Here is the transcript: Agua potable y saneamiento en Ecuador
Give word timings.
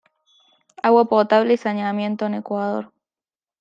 Agua 0.81 1.05
potable 1.05 1.53
y 1.53 1.57
saneamiento 1.57 2.25
en 2.25 2.33
Ecuador 2.33 2.91